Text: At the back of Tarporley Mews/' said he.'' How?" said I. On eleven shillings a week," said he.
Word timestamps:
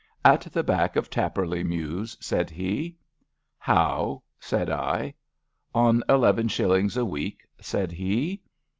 At 0.25 0.51
the 0.51 0.63
back 0.63 0.95
of 0.95 1.11
Tarporley 1.11 1.63
Mews/' 1.63 2.17
said 2.19 2.49
he.'' 2.49 2.97
How?" 3.69 4.23
said 4.49 4.67
I. 4.67 5.13
On 5.75 6.03
eleven 6.09 6.47
shillings 6.47 6.97
a 6.97 7.05
week," 7.05 7.45
said 7.59 7.91
he. 7.91 8.41